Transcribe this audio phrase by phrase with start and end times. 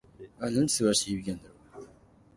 [0.39, 1.87] ああ、なんて素晴らしい響きなんだろう。